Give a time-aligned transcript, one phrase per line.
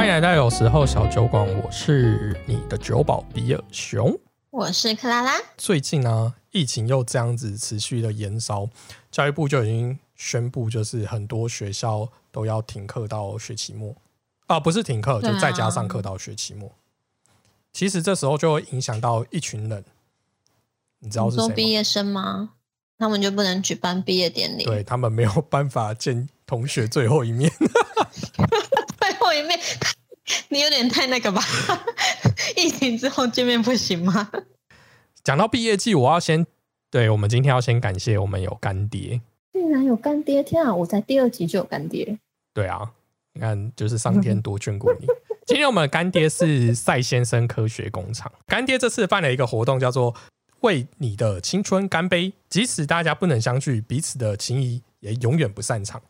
[0.00, 4.18] 欢迎来到有时候小酒馆，我是你的酒保比尔熊。
[4.48, 5.32] 我是克拉拉。
[5.58, 8.66] 最近呢，疫情又这样子持续的延烧，
[9.10, 13.94] 教育部就已经宣布，就是很多学校都要停课到学期末
[14.46, 16.72] 啊，不是停课，就在家上课到学期末。
[17.70, 19.84] 其实这时候就会影响到一群人，
[21.00, 21.54] 你知道是谁吗？
[21.54, 22.52] 毕业生吗？
[22.98, 24.64] 他们就不能举办毕业典礼？
[24.64, 27.52] 对他们没有办法见同学最后一面。
[29.40, 29.58] 最后一面，
[30.48, 31.42] 你有点太那个吧？
[32.56, 34.30] 疫情之后见面不行吗？
[35.22, 36.46] 讲到毕业季，我要先
[36.90, 39.20] 对我们今天要先感谢我们有干爹。
[39.52, 40.42] 竟然有干爹！
[40.42, 42.18] 天啊，我在第二集就有干爹。
[42.54, 42.90] 对啊，
[43.34, 45.06] 你看，就是上天多眷顾你。
[45.46, 48.30] 今天我们的干爹是赛先生科学工厂。
[48.46, 50.14] 干爹这次办了一个活动，叫做
[50.62, 52.32] “为你的青春干杯”。
[52.48, 56.00] 即使大家不能相聚，彼此的情谊也永远不散场。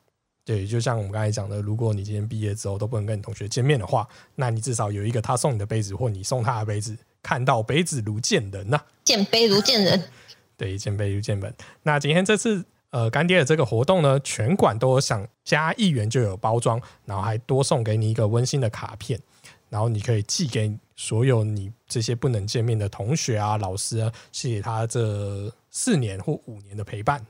[0.50, 10.02] 对，就像我们刚才讲的，如果你今天毕业之后都不能跟你同学见面的话，那你至少有一个他送你的杯子，或你送他的杯子，看到杯子如见人呐，见杯如见人。
[10.58, 11.54] 对，见杯如见人。
[11.84, 19.20] 那今天这次呃干爹的这个活动呢，全馆都有想加一元就有包装，然后还多送给你一个温馨的卡片，
[19.68, 27.24] 然后你可以寄给所有你这些不能见面的同学啊、老师啊，谢谢他这四年或五年的陪伴。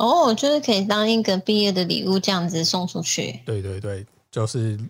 [0.00, 3.38] 哦，就是可以当一个毕业的礼物这样子送出去。
[3.44, 4.80] 对对对，就是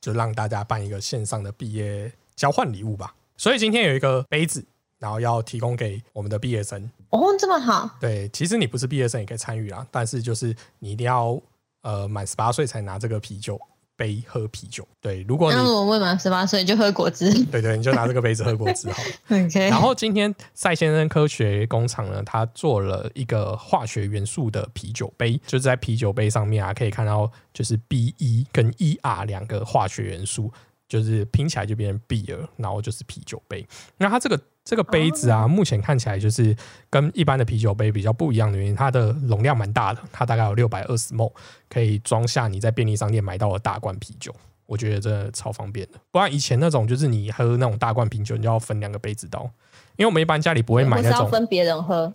[0.00, 3.14] 就让大家办一个线上的毕业交换礼物吧。
[3.36, 4.66] 所以今天有一个杯子，
[4.98, 6.90] 然后要提供给我们的毕业生。
[7.10, 7.88] 哦，这么好。
[8.00, 11.40] 对，其实你不是毕业生也可以参与啊，但是就是你一定要
[11.82, 13.60] 呃满十八岁才拿这个啤酒。
[13.96, 19.10] 杯喝啤酒，对，如果你我未满十八岁就喝果汁， 对对，你就拿这个杯子喝果汁好了。
[19.46, 19.68] OK。
[19.68, 30.52] 然后今天赛先生科学工厂呢，他做了一个化学元素的啤酒杯，就是在啤酒杯上面啊，可以看到就是 B 一跟 E R 两个化学元素，
[30.88, 33.66] 就是拼起来就变成 beer，然后就是啤酒杯。
[33.96, 34.40] 那它这个。
[34.68, 36.52] 这个杯子啊，目前看起来就是
[36.90, 41.32] 跟一般的啤酒杯比较不一样的原因，它的容量蛮大的，它大概有六百二十 ml，
[41.68, 44.34] 可以装下你在便利商店买到的大罐啤酒。
[44.66, 49.48] 我觉得这超方便的，不然以前那种就是你喝那种大罐啤酒，你就要分两个杯子倒，
[49.94, 52.12] 因为我们一般家里不会买那种分别人喝。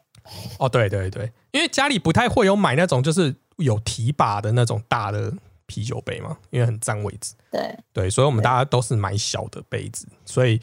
[0.59, 5.31] 哦，对对对，因为家里不太会有买那种就是有提把的那种大的
[5.71, 7.33] 啤酒杯嘛，因为很占位置。
[7.49, 10.59] 对对，所以我们大家都是买小的杯子，所以。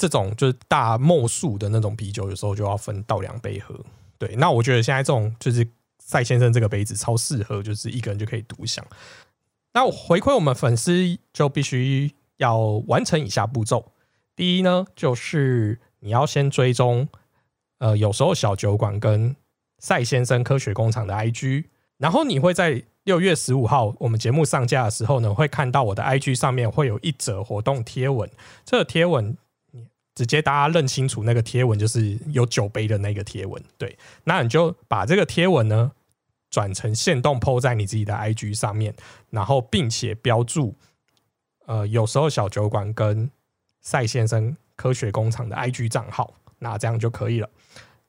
[0.00, 3.78] 这种就是大莫数的那种啤酒，有时候就要分倒两杯喝。
[4.16, 5.68] 对，那我觉得现在这种就是
[5.98, 8.82] 赛先生这个杯子超适合，就是一个人就可以独享。
[9.74, 10.94] 那回馈我们粉丝
[11.34, 12.58] 就必须要
[12.88, 13.92] 完成以下步骤：
[14.34, 17.06] 第一呢，就是你要先追踪
[17.76, 19.36] 呃有时候小酒馆跟
[19.80, 21.66] 赛先生科学工厂的 IG，
[22.00, 28.28] 然后你会在六月十五号我们节目上架的时候呢，会看到我的 IG 上面会有一则活动贴文，
[28.64, 29.36] 这个贴文。
[30.12, 35.92] 直接大家认清楚那个贴文就是有酒杯的那个贴文，对，那你就把这个贴文呢
[36.50, 38.92] 转成线动 PO 在你自己的 IG 上面，
[39.30, 40.74] 然后并且标注
[41.64, 43.30] 呃有时候小酒馆跟
[43.80, 47.48] 赛先生科学工厂的 IG 账号，那这样就可以了。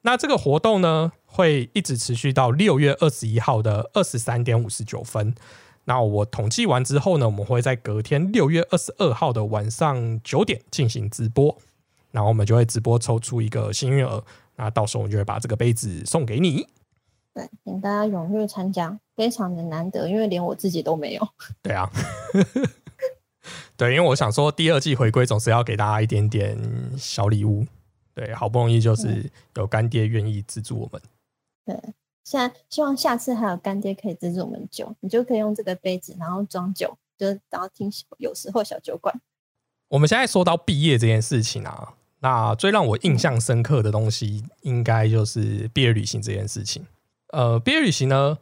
[0.03, 5.35] 那这个活动呢会一直持续到六月二十一号的二十三点五十九分。
[5.85, 11.57] 那我统计完之后呢，我们会在隔天六月二十二号的晚上九点进行直播。
[12.11, 14.21] 然后我们就会直播抽出一个幸运儿，
[14.57, 16.67] 那到时候我就会把这个杯子送给你。
[17.33, 21.25] 对，请大家踊跃参加，非常的难得，因为连我自己都没有。
[21.61, 21.89] 对啊，
[23.77, 26.59] 对，因为我想说第二季回归总是要给大家一点点
[26.97, 27.65] 小礼物。
[28.13, 31.01] 对，好不容易就是有干爹愿意资助我们。
[31.65, 31.75] 对，
[32.23, 39.19] 现在希望下次还有干爹可以资助我们酒，你就可以用这个杯子，然后装酒，就是然后听有时候小酒馆。
[39.89, 41.95] 我们现在说到毕业这件事情啊。
[42.23, 46.85] 那最让我印象深刻的东西，应该就是毕业旅行这件事情。
[47.29, 48.37] 呃，毕业旅行呢，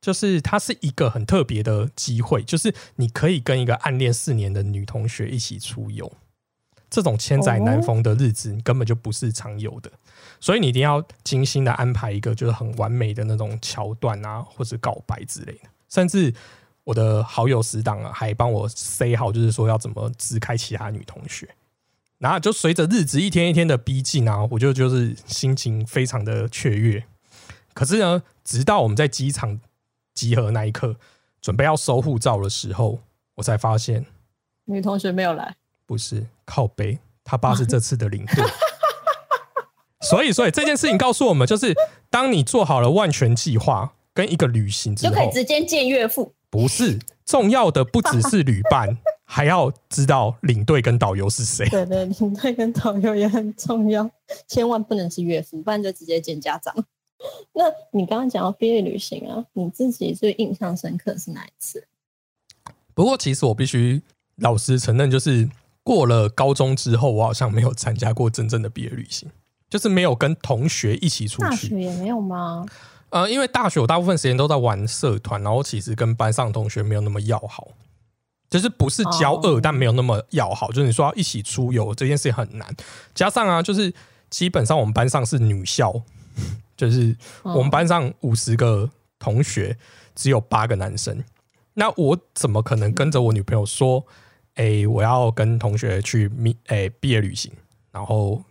[0.00, 6.12] 就是它是一个很特别的机会，就是你可以跟一个暗恋四年的女同学一起出游。
[6.90, 9.90] 这种千载难逢的日子你根本就不是常有的，
[10.40, 15.68] 所以你一定要精心的安排一个就是很完美的那种桥段啊，或者告白之类的。
[15.88, 16.32] 甚至
[16.84, 21.48] 我的好友死党啊，还帮我塞好，就是说要怎么支开其他女同学。
[22.18, 27.04] 然后就随着日子一天一天的逼近啊，我就就是心情非常的雀跃。
[27.74, 29.60] 可是呢，直到我们在机场
[30.14, 30.96] 集合那一刻，
[31.40, 32.98] 准备要收护照的时候，
[33.36, 34.04] 我才发现
[34.64, 35.54] 女同学没有来。
[35.88, 38.44] 不是靠背，他爸是这次的领队。
[40.02, 41.74] 所以，所以这件事情告诉我们，就是
[42.10, 46.34] 当你做好了万全计划跟一个旅行之后，就可以直接见岳父。
[46.50, 51.66] 不是重要的，不只是旅伴， 还要知道领队跟导游是谁。
[51.70, 54.10] 对对，领队跟导游也很重要，
[54.46, 56.74] 千万不能是岳父，不然就直接见家长。
[57.52, 61.86] 那你刚刚讲到毕业旅行啊，你自己最印象深刻是哪一次？
[62.94, 64.00] 不过，其实我必须
[64.36, 65.48] 老实承认，就是
[65.88, 69.26] 过了高中之后，我好像没有参加过真正的毕业旅行，
[69.70, 71.48] 就是没有跟同学一起出去。
[71.48, 72.66] 大学也没有吗？
[73.08, 77.68] 呃，因为大学我大部分时间都在玩社团，然后其实跟班上同学没有那么要好，
[78.50, 80.68] 就是不是交恶，但没有那么要好。
[80.68, 82.68] 就是你说要一起出游这件事情很难，
[83.14, 83.90] 加上啊，就是
[84.28, 86.02] 基本上我们班上是女校，
[86.76, 89.78] 就是我们班上五十个同学
[90.14, 91.24] 只有八个男生，
[91.72, 94.04] 那我怎么可能跟着我女朋友说，
[94.58, 97.50] 哎，我要跟同学去蜜哎毕业旅行，
[97.90, 98.42] 然后。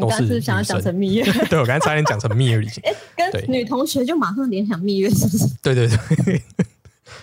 [0.00, 2.82] 都是想要讲成蜜月， 对我刚才差点讲成蜜月旅行。
[2.82, 5.46] 哎，跟女同学就马上联想蜜月，是不是？
[5.62, 5.86] 对对
[6.24, 6.42] 对，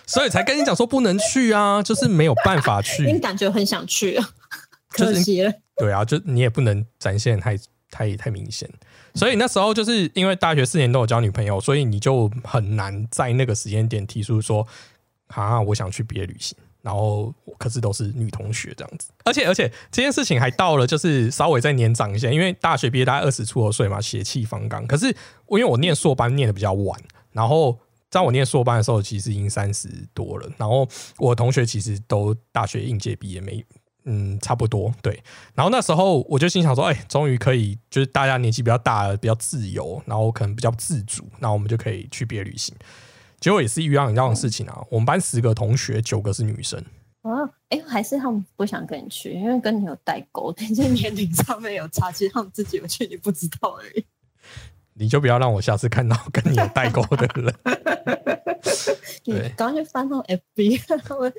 [0.06, 3.12] 所以才跟你讲说不能去啊，就是没有办法去。
[3.12, 4.30] 你感觉很想去啊？
[4.94, 5.52] 可惜了。
[5.78, 7.58] 对啊，就你也不能展现太
[7.90, 8.70] 太太明显。
[9.16, 14.68] 所以那时候就是因为大学四年都有交女朋友，所以你就很难在那个时间点提出说
[15.30, 16.56] 啊，我想去毕业旅行。
[16.82, 24.88] 然后可是都是女同学这样子，而且而且这件事情还到了就是稍微再年长一些，因为大学毕业大概二十出头岁嘛，血气方刚。
[24.88, 25.14] 可是
[25.46, 27.00] 我因为我念硕班念的比较晚，
[27.34, 27.78] 然后
[28.10, 30.50] 在我念硕班的时候，其实已经三十多了。
[30.58, 30.88] 然后
[31.18, 33.64] 我同学其实都大学应届毕业没，
[34.06, 35.22] 嗯，差不多对。
[35.54, 42.74] 然后那时候我就心想说，哎，终于可以就是大家年纪比较大了，比较自由，然后可能比较自主，那我们就可以去毕业旅行。
[43.40, 44.84] 结果也是一样一样的事情啊！
[44.90, 46.84] 我们班十个同学，九个是女生。
[47.22, 47.32] 啊，
[47.70, 54.06] 哎，还是他们不想跟你去，因为跟你有代沟，但是年龄上面有差，其实他们自己有去，你不知道而已。
[54.94, 57.54] 你就不要让我下次看到跟你有代沟的人。
[59.24, 61.32] 对，刚去翻到 FB，他们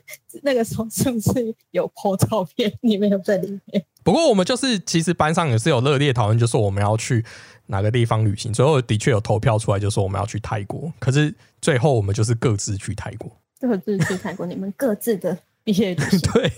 [0.43, 2.73] 那个时候是不是有 po 照片？
[2.81, 3.85] 你没有在里面。
[4.03, 7.25] 不过我们就是其实班上也是有热烈讨论，就是我们要去
[7.71, 8.53] 哪个地方旅行。
[8.53, 10.93] 最后的确有投票出来，就说我们要去泰国。
[10.99, 13.31] 可是最后我们就是各自去泰国，
[13.61, 14.45] 各自去泰国。
[14.45, 16.21] 你们各自的毕业旅行。
[16.33, 16.53] 对，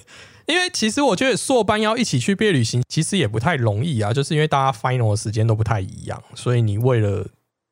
[0.47, 4.13] 因为其实我觉得硕班要一起去毕业旅行，其实也不太容易啊。
[4.13, 7.29] 就是因为大家 final 的时间都不太一样，所以你为了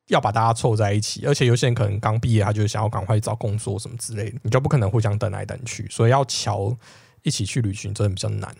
[0.08, 6.76] 要把大家凑在一起，而且有些人可能刚毕业，他就想要赶快找工作什么之类的，你就不可能互相等来等去，所以要瞧
[7.22, 8.54] 一起去旅行真的比较难。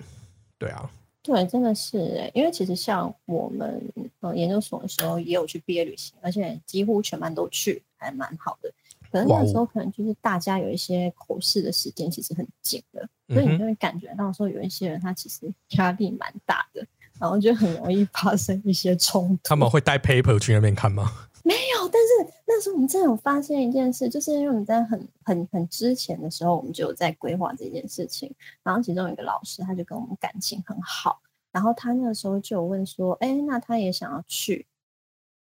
[0.58, 0.88] 对啊。
[1.22, 3.82] 对，真的是哎，因为其实像我们
[4.20, 8.72] 呃研究所的时候也有去毕业旅行，而且几乎全班都去，还蛮好的。
[9.12, 16.86] 可能那时候可能就是大家有一些口试的时间其实很紧的，所以你就会感觉到说有一些人他其实压力蛮大的，
[17.18, 19.40] 然后就很容易发生一些冲突。
[19.42, 21.12] 他们会带 paper 去那边看吗？
[21.50, 28.32] 没有，但是那时候我们真的有发现一件事，就是因为我们在很很很之前的时候，我们就有在规划这件事情。
[28.62, 31.20] 然后其中有一个老师，他就跟我们感情很好，
[31.50, 34.64] 然后他那个时候就有问说：“哎，那他也想要去？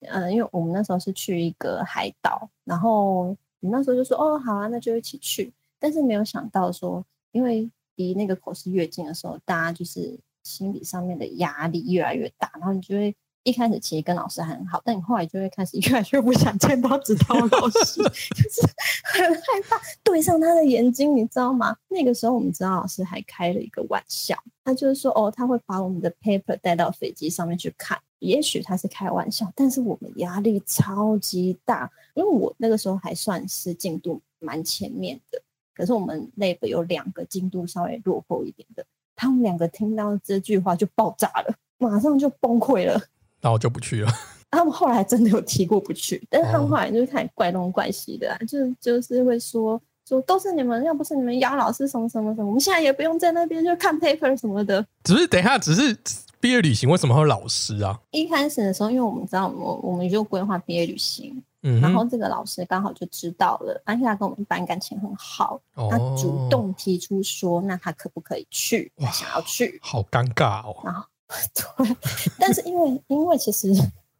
[0.02, 5.54] 嗯，因为我们那时候是去一个海岛，然后你那时候就说：哦，好啊，那就一起去。
[5.80, 13.16] 但是没有想到说，因为离那个口试越近的时候，大家就是心理上面的压力越来越大，然后你就会。
[13.44, 18.02] 一开始其实跟老师很好，但你后来就会开始 越来越不想见到指导老师，
[18.36, 18.62] 就是
[19.04, 21.76] 很害怕对上他的眼睛，你知道吗？
[21.90, 28.00] 那个时候我们指导老师还开了一个玩笑，他就是说哦，他会把我们的 paper 带到飞机上面去看。
[28.20, 35.42] 也许他是开玩笑，但是我们压力超级大，因为我那个时候还算是进度蛮前面的，
[35.76, 42.98] 可是我们 lab 有两个进度稍微落后一点的，他们两个听到这句话就爆炸了，马上就崩溃了。
[43.44, 44.12] 那我就不去了。
[44.50, 54.86] 他们后来真的有提过不去，但是他们后来就是开始怪东怪西的，就就是会说说都是你们，要不是你们姚老师什么什么什么，我们现在也不用在那边就看 paper 什么的。
[55.04, 55.98] 只是等一下，只是
[56.40, 58.00] 毕业旅行为什么会有老师啊？
[58.12, 65.60] 一开始的时候，因为我们知道我我们就规划毕业旅行，嗯，然后这个老师刚好就知道了，而且他跟我们班感情很好，
[65.90, 68.92] 他主哦动提出说，那他可不可以去？
[69.12, 70.76] 想要去，好尴尬哦。
[70.84, 71.04] 然后
[71.54, 71.96] 对，
[72.40, 73.70] 但是因为因为其实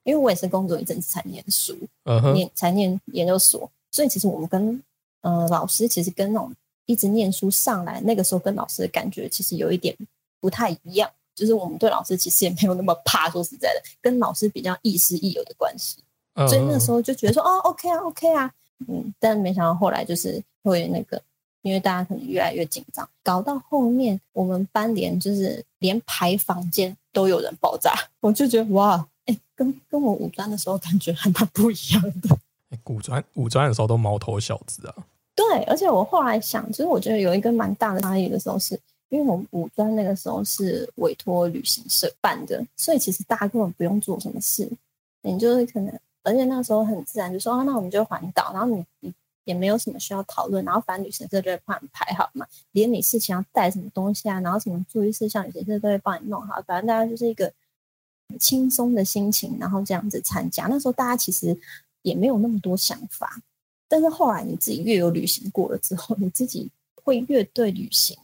[0.04, 1.78] 因为我也是工作一阵子才念书，
[2.34, 4.82] 念才念研究所，所以其实我们跟
[5.22, 6.54] 呃老师其实跟那种
[6.86, 9.96] 一直念书上来，那个时候跟老师的感觉其实有一点
[10.40, 15.98] 不太一样，就是我们对老师其实也没有那么怕，说实在的，跟老师比较亦师亦友的关系。
[16.36, 18.52] 嗯所以那时候就觉得说，哦，OK 啊，OK 啊，
[18.88, 21.22] 嗯，但没想到后来就是会那个，
[21.64, 32.30] 因为大家可能越来越紧张，搞到后面我们班连就是连排房间都有人爆炸，我就觉得哇，哎、跟跟我五专的时候感觉还蛮不一样的。
[32.70, 34.96] 欸古专五专的时候都毛头小子啊。
[35.36, 38.80] 对，而且我后来想，其实我觉得有一个蛮大的差异的时候是，
[39.10, 44.70] 因为我们五专那个时候是委托旅行社办的，所以其实大家根本不用做什么事，
[45.22, 49.14] 你就是可能，而且那个时候很自然就说啊，那我们就环岛，然后你你
[49.46, 57.52] 也没有什么需要讨论，然后反正旅行社就会帮你排好嘛，连你事情要带什么东西啊，然后什么注意事项，旅行社都会帮你弄好，反正大家就是一个
[58.30, 60.68] 很轻松的心情，然后这样子参加。
[60.68, 61.58] 那时候大家其实
[62.02, 63.42] 也没有那么多想法，
[63.88, 66.70] 但是后来你自己越有旅行过了之后，你自己
[67.04, 68.18] 会越对旅行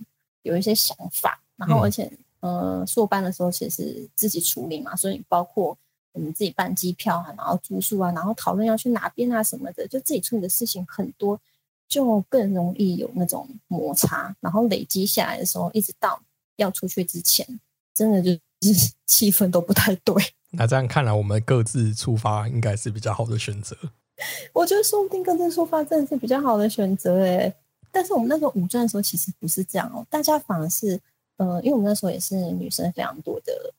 [0.43, 5.77] 有一些想法，然后嗯而且、呃，硕班的时候其实自己处理嘛，所以包括
[6.11, 11.39] 我们自己办机票啊，然后住宿啊，然后讨论要去哪边啊什么的，就自己处理的事情很多，
[11.87, 16.19] 就更容易有那种摩擦，然后累积下来的时候，一直到
[16.57, 17.45] 要出去之前，
[17.93, 20.15] 真的就是 气氛都不太对。
[20.51, 23.77] 那这样看来，我们各自出发应该是比较好的选择。
[24.51, 27.53] 我觉得说不定各自出发真的是比较好的选择诶。
[27.91, 30.99] 但是我们那时候五专的时候其实不是这样哦，大家反而是
[31.37, 33.73] 呃，因为我们那时候也是女生非常多的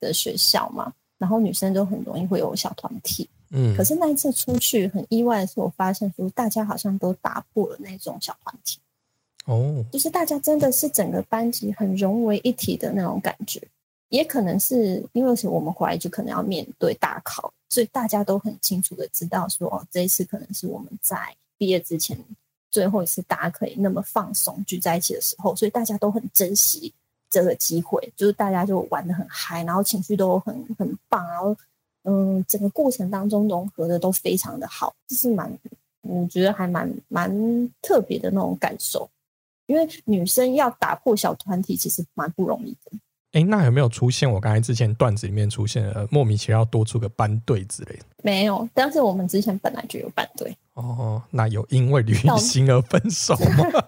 [0.00, 3.28] 的学校嘛，然后女生就很容易会有小团体。
[3.50, 8.78] 嗯，可是那一次出去很意外的是，我发现说大家好像都打破了那种小团体，
[9.46, 13.60] 哦，就是大家真的是整个班级很融为一体的那种感觉。
[14.10, 21.16] 也可能是因为是我们回来就可能要面对大考，所以大家都很清楚的知道说，哦，这一次可能是我们在
[21.58, 22.18] 毕业之前
[22.70, 26.92] 最后一次大家可以那么放松聚在一起的时候，所以大家都很珍惜
[27.30, 31.56] 这个机会，就是大家就玩的很嗨，然后情绪都很很棒，然后
[32.04, 35.52] 嗯，整个过程当中融合的都非常的好，这是蛮
[36.02, 37.30] 我觉得还蛮蛮
[37.82, 39.08] 特别的那种感受。
[39.66, 42.92] 因为女生要打破小团体，其实蛮不容易的。
[43.32, 48.04] 哎、那有没有出现我刚才之前段子里面出现的莫名其妙多出个班队之类的？
[48.22, 53.84] 没有，但是我们之前本来就有班队，哦，那有因为旅行而分手吗？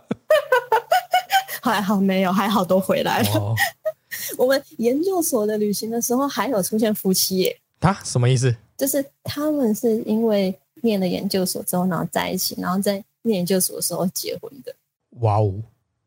[1.71, 3.31] 还好没有，还好都回来了。
[3.35, 3.55] 哦，
[4.37, 8.55] 我们研究所的旅行的时候，还有出现夫妻耶，他什么意思？
[8.77, 14.75] 就是他们是因为念了研究所之后，然后在一起，然后在念研究所的时候结婚的。
[15.21, 15.53] 哇哦，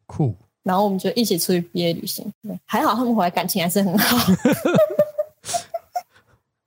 [0.05, 0.35] 酷！
[0.63, 4.17] 然后我们就一起出去毕业旅行，对，还好他们回来感情还是很好。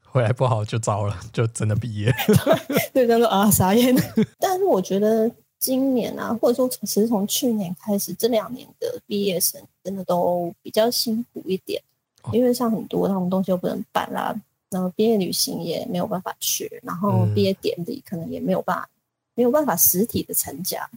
[0.05, 2.15] 回来不好就糟了，就真的毕业。
[2.95, 3.95] 对，他说啊傻眼。
[4.38, 11.83] 但是我觉得今年啊，或者说其实从去年开始，这两年的毕业生真的都比较辛苦一点，
[12.23, 14.35] 哦因为像很多他们东西都不能办啦，
[14.71, 18.89] 然后毕业旅行也没有办法去，然后嗯毕业典礼可能也没有办法
[19.35, 20.89] 没有办法实体的参加。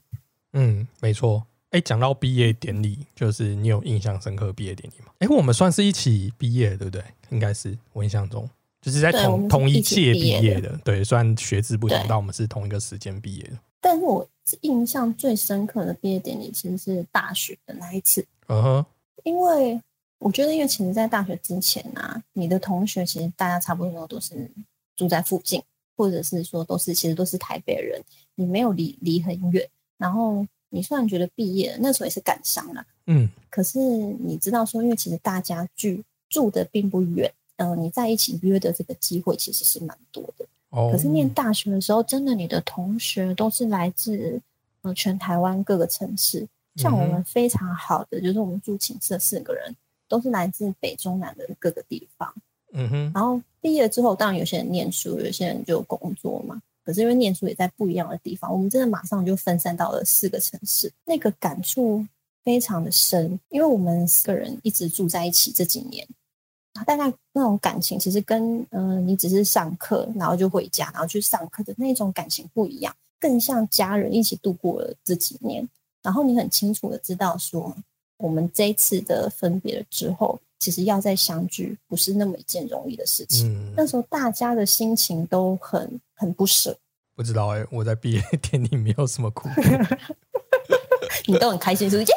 [0.53, 1.45] 嗯，没错。
[1.71, 5.11] 哎，讲到毕业典礼，就是你有印象深刻毕业典礼吗？
[5.19, 7.03] 哎，我们算是一起毕业，对不对？
[7.29, 8.49] 应该是我印象中，
[8.81, 10.75] 就是在同同一届毕业的。
[10.83, 13.51] 对，虽然学制不同，但我们是同一个时间毕业的。
[13.79, 14.27] 但是我
[14.61, 18.85] 印象最深刻的毕业典礼其实是大学的那一次，嗯哼，
[19.23, 19.81] 因为
[20.19, 24.49] 我觉得，因为其实，在大学之前啊，你的同学其实大家差不多都是
[24.95, 25.61] 住在附近，
[25.95, 28.01] 或者是说都是其实都是台北人，
[28.35, 29.67] 你没有离离很远。
[29.97, 40.45] 然后你虽然觉得毕业了那时候也是感伤啦，嗯可是你知道说，因为其实大家聚住的并不远，呃，你在一起约的这个机会其实是蛮多的。
[40.69, 44.39] 哦，可是念大学的时候，真的你的同学都是来自
[44.81, 49.75] 呃全台湾各个城市，像我嗯们非常好的，就是我们住寝室的四个人，
[50.07, 52.33] 都是来自北中南的各个地方。
[52.73, 56.61] 嗯哼，然后毕业之后，当然有些人念书，有些人就工作嘛。
[56.85, 62.05] 可是因为念书也在不一样的地方，我们真的马上就分散到了四个城市，那个感触
[62.43, 66.07] 非常的深，因为我们四个人一直住在一起这几年，
[66.85, 75.67] 大概那种感情其实跟嗯、呃你只是上课然后就回家，然后去上课的那种感情不一样，更像家人一起度过了这几年。
[76.01, 77.75] 然后你很清楚的知道说，
[78.17, 83.51] 我们这一次的分别了之后，其实要再相聚不是那么一件容易的事情。
[83.53, 86.77] 嗯，那时候大家的心情都很很不舍，
[87.15, 89.49] 不知道哎、我在毕业 典礼没有什么哭。
[91.25, 92.11] 你都很开心，是不是？
[92.11, 92.15] 耶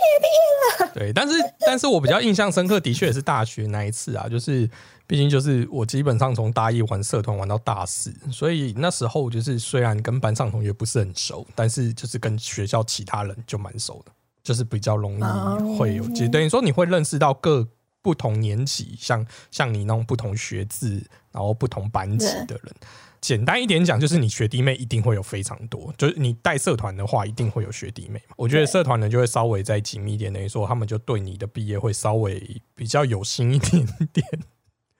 [0.95, 4.69] 对，但是但是我比较印象深刻，的确也是大学那一次啊，就是
[5.07, 17.67] 毕竟就是我基本上从大一玩社团玩到大四，所以那时候就是虽然跟班上同学不是很熟，但是就是跟学校其他人就蛮熟的，就是比较容易会有，等于说你会认识到各
[18.03, 22.75] 不同年级，像像你那种不同学制，然后不同班级的人。
[23.21, 28.35] 简单一点讲，就是你学弟妹一定会有非常多，就是你带社团的话，一定会有学弟妹嘛。
[28.37, 34.27] 我觉得社团人就会稍微再紧密一点，等于说他们就对你的毕业会稍微比较有心一点点。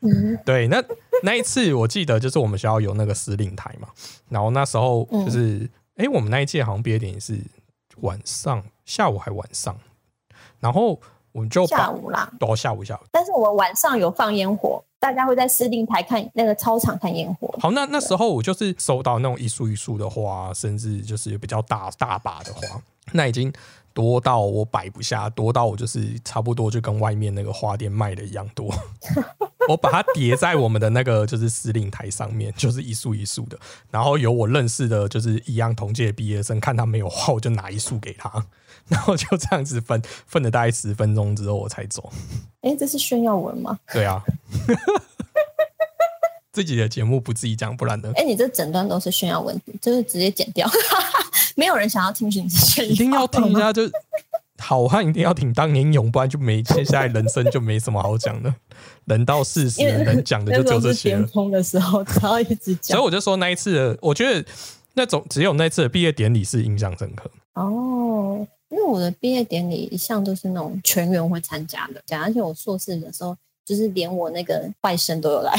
[0.03, 0.81] 嗯， 对，那
[1.25, 3.89] 那一次我记得就是我们学校有那个司令台嘛，
[4.29, 7.41] 然后那时候就是，哎、我们那一届好像毕业典礼是
[8.03, 9.77] 晚上、下午还晚上，
[10.61, 11.01] 然后
[11.33, 12.31] 我们就把下午啦。
[12.39, 13.01] 都下午下午。
[13.11, 17.53] 但是我们晚上有放烟火，大家会在司令台看那个操场看烟火。
[17.61, 22.81] 好，那那时候我就是收到那种一束一束的花，甚至就是比较大大把的花，
[23.13, 23.53] 那已经
[23.95, 28.75] 多到我摆不下，多到我就是差不多就跟外面那个花店卖的一样多。
[29.69, 33.57] 我把它叠在我们的那个就是司令台上面，就是一束一束的。
[33.91, 38.45] 然后有我认识的，就是一样同届毕业生，看他没有花，我就拿一束给他，
[38.89, 42.13] 然后就这样子分分了大概十分钟之后我才走。
[42.63, 43.79] 哎，这是炫耀文吗？
[43.93, 44.25] 对啊，
[46.51, 48.11] 自己的节目不自己讲，不然呢？
[48.17, 50.69] 哎，你这整段都是炫耀文，就是直接剪掉，
[51.57, 53.83] 没有人想要听你是炫耀，一定要听一下，就
[54.59, 58.55] 好汉一定要挺当年勇，不然就没接下来人生就没什么好讲的。
[59.07, 61.19] 人到四十，能讲的就只有这些了。
[61.19, 63.01] 巅峰的时候，只要一直讲所以。
[63.01, 64.45] 我就说那一次的，我觉得
[64.95, 67.29] 那种只有那次的毕业典礼是印象深刻。
[67.55, 75.55] 哦，因为我的毕业典礼一向都是那种全员会参加的，讲而且我硕士的时候，就是连我那个外甥都有来，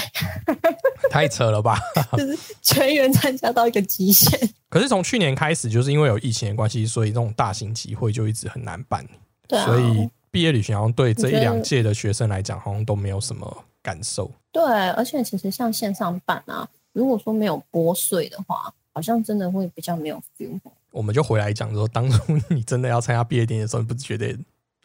[1.10, 1.80] 太扯了吧！
[2.18, 4.38] 就是全员参加到一个极限。
[4.70, 9.06] 可是从去年开始，就是因为有疫情的关系，所以这种大型集会就一直很难办。
[9.48, 14.30] 对啊，所以毕业旅行好像对这一两届的学生来讲，好像都没有什么感受。
[14.52, 20.60] 对，而且其实像线上办啊，如果说没有拨税的话，好像真的会比较没有 feel。
[20.92, 22.22] 我们就回来讲说，当初
[22.54, 24.36] 你真的要参加毕业典礼的时候，你不是觉得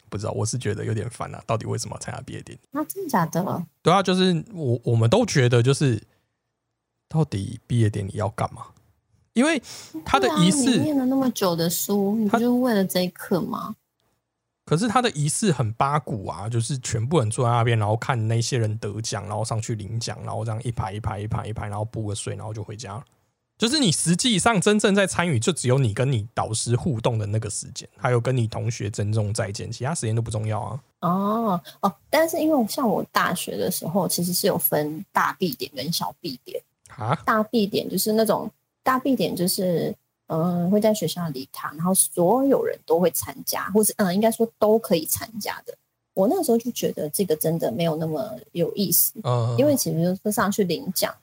[0.09, 0.31] 不知道？
[0.31, 2.67] 我是觉得有点烦啊，到底为什么要参加毕业典礼？
[2.71, 3.65] 那、真的假的？
[3.81, 6.01] 对啊，就是我我们都觉得就是
[7.07, 8.67] 到底毕业典礼要干嘛？
[9.33, 9.61] 因为
[10.03, 13.75] 他的仪式，念了那么久的书，你就是为了这一刻吗？
[14.65, 23.03] 可是他的仪式很八股啊，就是全部人坐在那边，然后看那些人得奖，然后上去领奖，然后这样一排一排一排一排，然后补个水，然后就回家了。
[23.59, 30.79] 就是你实际上真正在参与，就只有你跟你导师互动的那个时间，还有跟你同学珍重再见，其他时间都不重要啊。
[31.01, 36.63] 哦哦，但是因为像我大学的时候，其实是有分大 B 点跟小 B 点。
[36.97, 38.49] 啊，大 B 点就是那种
[38.81, 39.93] 大 B 点，就是
[40.27, 45.73] 嗯、呃会在学校礼堂，然后所有人都会参加，或是嗯、呃应该说都可以参加的。
[46.13, 51.13] 我那时候就觉得这个真的没有那么有意思，嗯，因为其实就是上去领奖，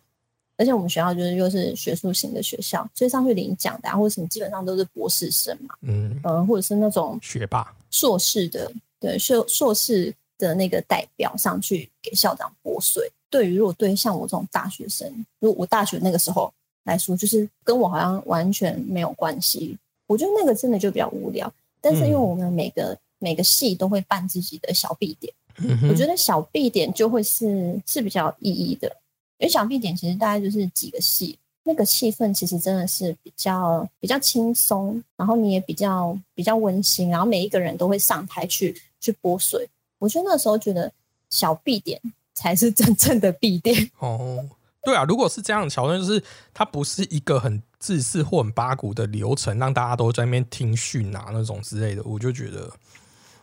[0.57, 13.11] 而且我们学校就是又是学术型的学校，所以上去领奖的、啊、或者什么基本上都是博士生嘛，嗯，嗯、或者是那种学霸，硕士的，对硕硕士的那个代表上去给校长拨税。
[13.29, 15.07] 对于如果对像我这种大学生，
[15.41, 16.53] 如果我大学那个时候
[16.85, 19.77] 来说，就是跟我好像完全没有关系。
[20.07, 21.53] 我觉得那个真的就比较无聊。
[21.81, 28.97] 但是因为嗯我们每个、每个系都会办自己的小 B 点，嗯我觉得小 B 点就会是是比较有意义的，
[29.39, 39.69] 因为小 B 点其实大概就是几个戏，那个气氛其实真的是比较比较轻松，然后你也比较比较温馨，然后每一个人都会上台去去拨水。
[39.99, 40.93] 我觉得那时候觉得
[41.31, 42.01] 小 B 点
[42.35, 44.47] 才是真正的 B 点， 哦，
[44.83, 46.23] 对啊，如果是这样的桥段，就是
[46.55, 52.73] 它不是一个很自私或很八股的流程，让大家都在那边听训啊那种之类的，我就觉得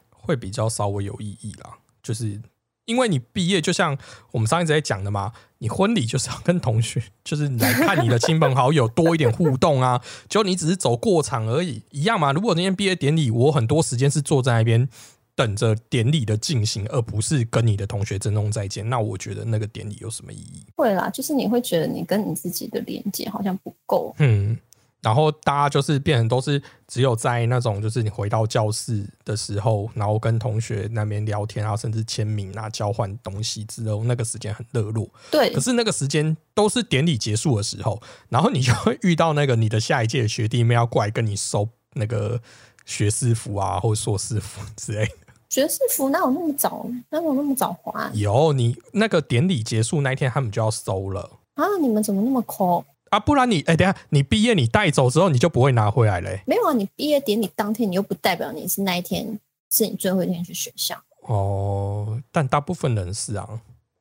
[0.10, 1.78] 会比较稍微有意义啦。
[2.02, 2.40] 就是
[2.86, 3.98] 因为你毕业，就像
[4.32, 10.02] 我们上一直在讲的嘛，你婚礼就是要跟同学， 就是你来看你的亲朋好友多一点互动啊。
[10.30, 12.32] 就你只是走过场而已，一样嘛。
[12.32, 14.88] 如果今天毕业典礼，我很多时间是坐在那边。
[15.36, 18.88] 等着典礼的进行，而不是跟你的同学珍重再见。
[18.88, 20.64] 那我觉得那个典礼有什么意义？
[20.76, 24.56] 会啦，就是你会觉得你跟你自己的连接好像不够，嗯，
[25.04, 35.08] 然后大家就是变成都是只有在那种就是你回到教室的时候，然后跟同学那边聊天啊，甚至签名啊、交换东西之后，那个时间很热络。
[35.30, 42.42] 对可，是那个时间都是典礼结束的时候，然后你就会遇到那个你的下一届的学弟妹要过来跟你收那个
[42.86, 45.12] 学士服啊，或硕士服之类的。
[45.50, 51.30] 学士服哪有那么早，哪有那么早还有你那个典礼结束那一天，他们就要收了。
[51.56, 51.64] 啊？
[51.80, 52.84] 你们怎么那么抠？
[53.14, 59.40] 啊，不然你哎、等下你毕业你带走之后你就不会拿回来嘞、没有啊，你毕业典礼当天，你又不代表你是那一天
[59.72, 63.48] 是你最后一天去学校哦，但大部分人是啊，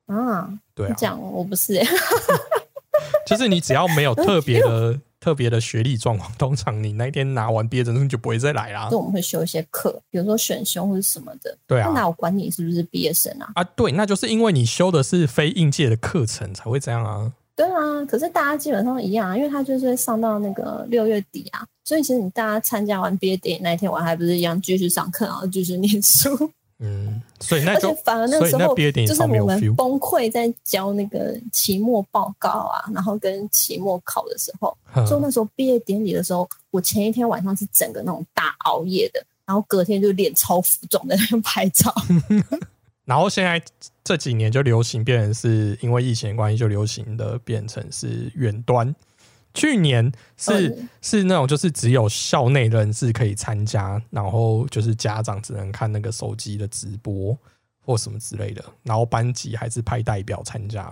[0.07, 0.49] 啊。
[0.75, 1.87] 对啊，这样我不是、欸，
[3.27, 8.97] 就是你只要没有特别的 特别的学历状况，通常你那一天拿完毕业证书你就不会再来啦就。
[8.97, 11.55] 我们会修一些课，比如说选修或者什么的。
[11.67, 13.51] 对啊，那我管你是不是毕业生啊？
[13.53, 17.31] 啊，对，那就是因为你修的是非应届的课程才会这样啊。
[17.55, 29.75] 对啊，可是大家基本上一样啊，因为他就是会上到那个六月底啊，所以其实你大家参加完毕业典礼那一天，我还不是一样继续上课，然后继续念书，嗯，所以那就反而那时候就是我们。
[29.75, 34.75] 崩溃在交那个期末报告啊，然后跟期末考的时候，
[35.07, 41.93] 就嗯那时候毕业典礼的时候，我前一天晚上是整个那种大熬夜的，然后隔天就脸超浮肿在那边拍照。
[43.05, 43.61] 然后现在
[44.03, 48.93] 这几年就流行变成是因为疫情的关系，就流行的变成是远端。
[49.53, 57.37] 去年是、嗯是那种就是只有校内人士可以参加，然后就是家长只能看那个手机的直播
[57.79, 60.89] 或什么之类的，然后班级还是派代表参加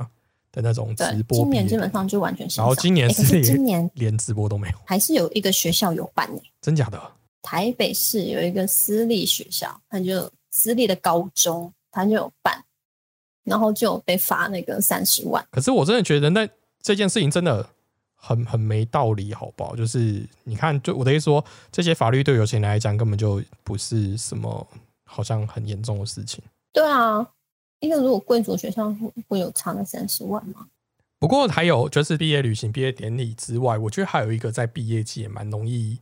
[0.52, 1.40] 的那种直，播。
[1.40, 2.62] 今年基本上就完全是。
[2.62, 7.02] 然后今年是今年连直播都没有，还是有一个学校有办呢、真假的？
[7.42, 12.64] 台北市有一个私立学校，它就私立的高中，它就有办，
[13.44, 15.46] 然后就被罚那个三十万。
[15.52, 16.48] 可是我真的觉得那
[16.82, 17.68] 这件事情真的
[18.16, 19.76] 很很没道理，好不好？
[19.76, 24.68] 就是你看，就我的意思说，这些法律对有钱人来讲根本就不是什么
[25.06, 26.44] 好像很严重的事情。
[26.72, 27.28] 对啊，
[27.80, 30.68] 因为如果贵族学校会会有差那三十万吗？
[31.20, 36.00] 不过还有就是毕业旅行、毕业典礼之外，我觉得还有一个在毕业季也蛮容易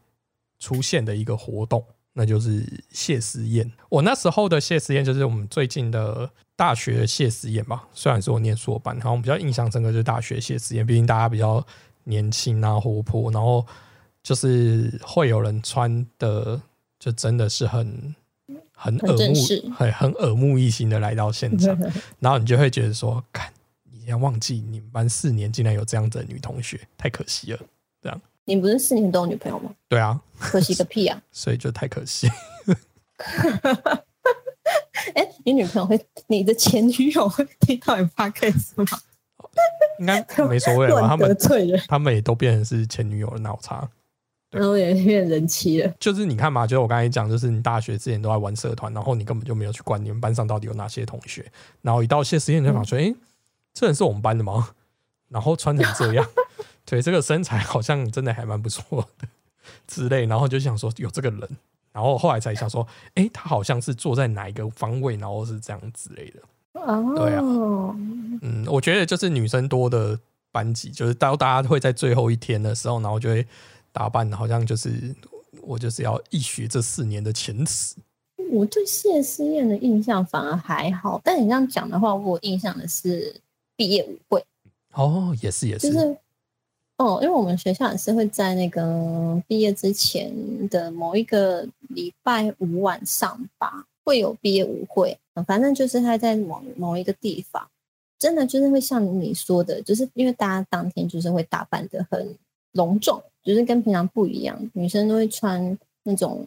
[0.60, 1.86] 出现的一个活动，
[2.20, 3.72] 那就是谢师宴。
[3.88, 11.66] 我那时候的谢师宴就是我们最近的大学谢师宴吧，虽然是我念硕班，然后我们比较印象深刻就是大学谢师宴，毕竟大家比较
[12.04, 13.66] 年轻啊、活泼，然后
[14.22, 16.62] 就是会有人穿的
[17.00, 18.14] 就真的是很。
[18.82, 19.34] 很很耳目
[19.76, 21.78] 很很耳目一新的来到现场，
[22.20, 23.52] 然后你就会觉得说，看，
[23.92, 27.60] 你要忘记你们班四年竟然有这样子的女同学，太可惜了。
[28.50, 29.70] 你不是四年都有女朋友吗？
[29.88, 31.22] 对啊，可惜个屁啊！
[31.32, 32.28] 所以就太可惜。
[35.14, 38.86] 哎、你女朋友会，你的前女友会听到你 podcast 吗？
[40.00, 41.08] 应该没所谓了吧？
[41.10, 41.38] 他们
[41.88, 43.88] 他们也都变成是前女友的脑残。
[44.50, 45.94] 然后也变人妻了。
[46.00, 51.46] 就是你看嘛，就是我刚才讲，就是你大学之前都在玩社团，然后你根本就没有去管你们班上到底有哪些同学，
[51.84, 53.14] 然后一到谢师宴就想说，哎、
[53.76, 54.70] 这人是我们班的吗？
[55.28, 56.26] 然后穿成这样，
[56.90, 59.28] 对，这个身材好像真的还蛮不错的
[59.86, 61.50] 之类，然后就想说有这个人，
[61.92, 66.40] 然后后来才想说，哎、他好像是坐在哪一个方位，然后是这样之类的。
[66.74, 67.42] 哦，对啊
[68.42, 70.18] 嗯，我觉得就是女生多的
[70.52, 73.46] 班级，就是到大家会在最后一天的时候，然后就会
[73.92, 75.14] 打扮，好像就是
[75.62, 77.96] 我就是要一学这四年的前耻。
[78.52, 83.36] 我对谢思燕的印象反而还好，但你这样讲的话，我印象的是
[83.76, 84.44] 毕业舞会，
[84.94, 86.18] 哦，也是也，就是是
[87.00, 90.32] 哦，因为我们学校也是会在那个毕业之前
[90.70, 97.66] 的某一个礼拜五晚上吧，会有毕业舞会，反正就是他在某某一个地方，
[98.20, 102.36] 真的就是会像你说的，就是因为大家当天就是会打扮的很
[102.74, 106.46] 隆重，就是跟平常不一样，女生都会穿那种。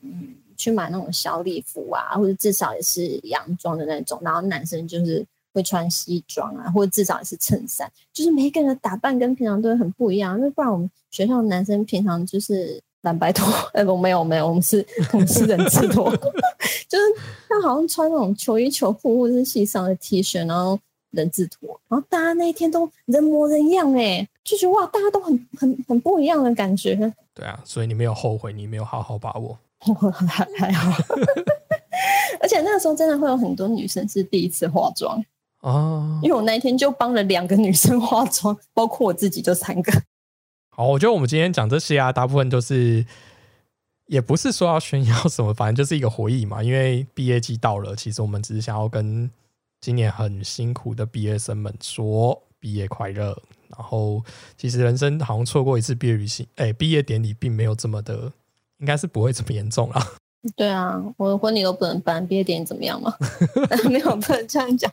[0.54, 16.10] 去买那种小礼服啊，或者至少也是洋装的那种，然后男生就是会穿西装啊，或者至少也是衬衫，就是每一个人的打扮跟平常都会很不一样，因为不然我们学校的男生平常就是蓝白拖， 哎不没有没有，我们是我们是人字拖，
[16.88, 17.04] 就是
[17.48, 20.78] 他好像穿那种球衣球裤或者是细上的 T 恤，然后
[21.10, 26.94] 人字拖，然后大家那一天都人模人样哎，就觉得哇，大家都很很很不一样的感觉，
[27.34, 29.58] 对啊，所以你没有后悔，你没有好好把握。
[30.00, 30.92] 我还还好，
[32.38, 35.20] 而且那个时候真的会有很多女生是第一次化妆，
[35.62, 39.92] 哦，因为我那一天就帮了两个女生化妆，包括我自己就三个。
[40.70, 43.06] 好，我觉得我们今天讲这些啊，大部分都是，
[44.06, 46.62] 也不是说要炫耀什么，反正就是一个回忆嘛。
[46.62, 49.30] 因为毕业季到了，其实我们只是想要跟
[49.80, 53.36] 今年很辛苦的毕业生们说毕业快乐。
[53.68, 54.22] 然后，
[54.58, 58.30] 其实人生好像错过一次毕业旅行，哎、毕业典礼并没有这么的，
[58.78, 60.06] 应该是不会这么严重啦。
[60.56, 63.14] 对啊，我的婚礼都不能办，毕业典礼怎么样嘛？
[63.88, 64.90] 没有，不能这样讲。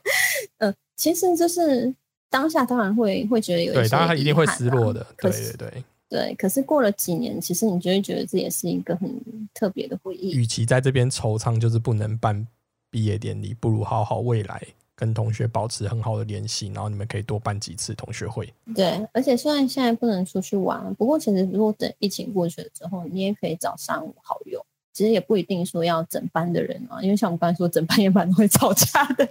[0.58, 1.92] 嗯、其实就是
[2.28, 5.04] 当下当然会会觉得有一对，当然他一定会失落的。
[5.18, 9.20] 对对对，对，可是过了几年，其实你就会觉得这也是一个很
[9.52, 10.30] 特别的回忆。
[10.32, 12.46] 与其在这边惆怅，就是不能办
[12.88, 14.62] 毕业典礼，不如好好未来
[14.94, 18.52] 跟同学保持很好的联系，然后你们可以多办几次同学会。
[18.72, 24.64] 对，而且虽然现在不能出去玩，不过其实如果等疫情过去了之后，你也可以找三五好友。
[24.92, 29.28] 其实也不一定说要整班的人啊，因为像我们刚才说，整班也蛮会吵架的。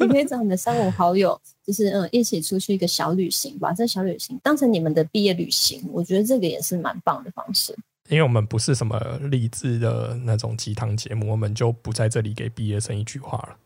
[0.00, 5.82] 你可以找你的三五好友，就是嗯，一起出去一个小旅行，把这小旅行当成你们的毕业旅行。
[5.92, 7.76] 我觉得这个也是蛮棒的方式。
[8.08, 13.56] 因为我们不是什么励志的那种鸡汤节目，我们就不在这里给毕业生一句话了。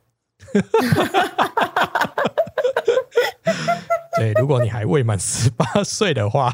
[4.18, 6.52] 对，如果你还未满十八岁的话，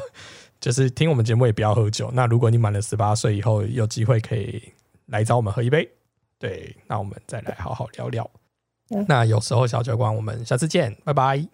[0.60, 2.10] 就是听我们节目也不要喝酒。
[2.14, 4.62] 那如果你满了十八岁以后，有机会可以
[5.12, 5.88] 来找我们喝一杯。
[6.40, 8.28] 对，那我们再来好好聊聊。
[9.06, 11.46] 那有时候小酒馆，我们下次见，拜拜，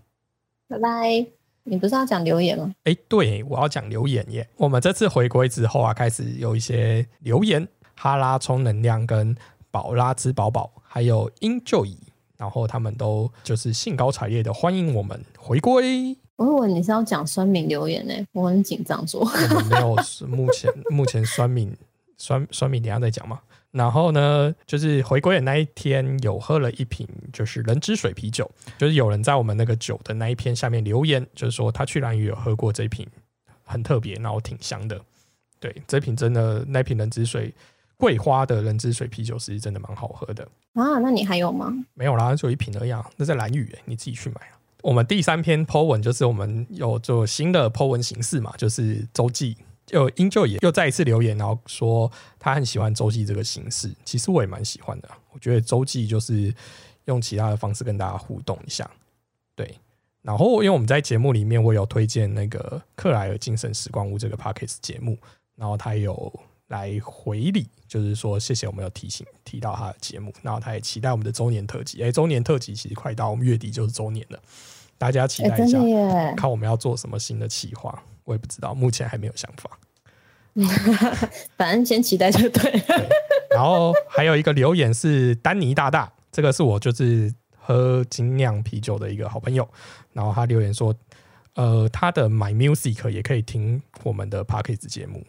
[0.67, 1.27] 拜拜。
[1.65, 2.75] 你不是要讲留言吗？
[2.85, 4.49] 哎，对，我要讲留言耶。
[4.57, 9.37] 我们这次回归之后啊，开始有一些留言，哈拉充能量跟
[9.71, 11.99] 宝拉吃饱饱，还有英就乙。
[12.39, 16.17] 然后他们都就是兴高采烈的欢迎我们回归。
[16.37, 19.21] 我以为你是要讲酸敏留言呢，我很紧张说。
[19.21, 19.97] 我们没有，
[20.29, 21.77] 目前目前酸敏
[22.17, 23.41] 酸酸敏等下再讲嘛。
[23.71, 33.07] 然后呢，就是回归的那一天有喝了一瓶就是人之水啤酒，就是有人在我们那个酒的那一篇下面留言，就是说他去兰屿有喝过这瓶，
[33.65, 35.01] 很特别，然后挺香的。
[35.61, 37.55] 对，这瓶真的那瓶人之水。
[38.01, 41.01] 桂花的人之水啤酒是真的蛮好喝的啊！
[41.01, 41.75] 那你还有吗？
[41.95, 42.93] 没有啦，就一瓶而已。
[42.93, 44.55] 啊那在蓝屿，你自己去买啊。
[44.83, 49.57] 我们第三篇 po 文就是我们有做新的 po 文形式嘛，就是周记。
[49.89, 53.91] 就英就也又再一次留言，然后说他很喜欢周记这个形式。
[54.05, 55.09] 其实我也蛮喜欢的。
[55.33, 56.55] 我觉得周记就是
[57.07, 58.89] 用其他的方式跟大家互动一下。
[59.57, 59.77] 对，
[60.23, 65.19] 然后因为我们在节目里面，我有推荐那个克莱尔精神时光屋这个 p a c k e s 节目，
[65.57, 66.33] 然后他有。
[66.69, 72.03] 来回礼，就是说谢谢我们有提醒提到他的节目，然后他也期待我们的周年特辑。
[72.03, 74.39] 哎，周年特辑其实快到，我们月底就是周年了，
[74.99, 75.79] 大家期待一下，
[76.37, 78.03] 看我们要做什么新的企划。
[78.25, 79.71] 我也不知道，目前还没有想法。
[81.57, 82.83] 反正先期待就对。
[83.51, 89.67] 然后还有一个留言是丹尼大大，这个是我就是喝精酿啤酒的一个好朋友，
[90.13, 90.95] 然后他留言说，
[91.55, 95.25] 呃，他的 My Music 也可以听我们的 p a c k a g e 节目。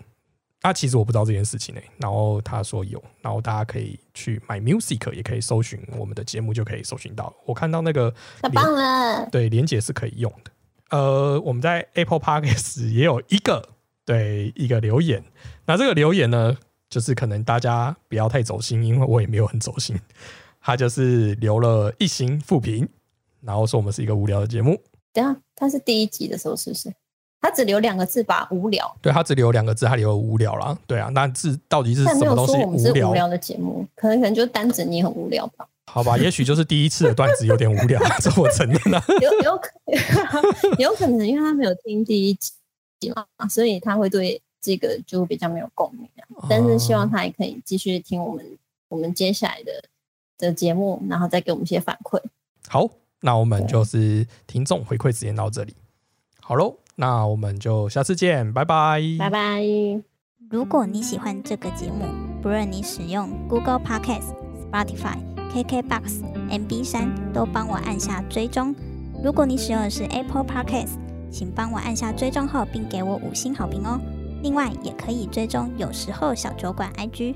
[0.62, 7.34] 那其实我不知道这件事情呢，然后他说有，然后大家可以去买 music，也可以搜寻我们的节目就可以搜寻到。
[7.46, 10.52] 我看到那个太棒了，对，连接是可以用的。
[10.90, 13.70] 呃，我们在 Apple Podcast 也有一个
[14.04, 15.24] 对一个留言，
[15.66, 16.58] 那这个留言呢，
[16.90, 19.98] 就是可能大家不要太走心，因为我也没有很走心。
[20.60, 22.88] 他就是留了一星负评，
[23.42, 24.82] 然后说我们是一个无聊的节目。
[25.14, 26.94] 等下，他是第一集的时候是不是？
[27.42, 28.94] 他只留两个字吧，无聊。
[29.02, 30.78] 对他只留两个字，他留无聊了。
[30.86, 32.46] 对啊，那字到底是什么东
[32.78, 32.92] 西？
[33.02, 35.66] 无聊的节目，可能可能就单指你很无聊吧。
[35.90, 39.04] 好吧，也许就是第一次的段子有点无聊，这我承认啊。
[39.22, 39.72] 有有可
[40.78, 46.08] 有可能，因为他没有听第一集嘛，所以他会对这个就比较没有共鸣。
[46.48, 48.46] 但是希望他也可以继续听我们
[48.90, 49.72] 我们接下来的
[50.38, 52.22] 的节目，然后再给我们一些反馈。
[52.68, 52.88] 好，
[53.22, 55.74] 那我们就是听众回馈时间到这里。
[56.42, 56.76] 好喽。
[57.00, 59.62] 那我们就下次见，拜拜，拜拜。
[60.50, 62.04] 如果你喜欢这个节目，
[62.42, 64.36] 不论你使用 Google Podcast、
[64.70, 65.16] Spotify、
[65.54, 68.76] KKBox、MB 三，都帮我按下追踪。
[69.24, 70.98] 如果你使用的是 Apple Podcast，
[71.32, 73.98] 请帮我按下追踪后，并给我五星好评哦。
[74.44, 77.34] 另外，也可以追踪有时候小酒馆 IG。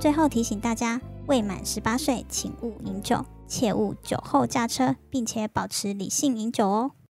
[0.00, 6.90] 最后提醒大家，未满十八岁请勿饮酒，切勿酒后驾车，并且保持理性饮酒哦。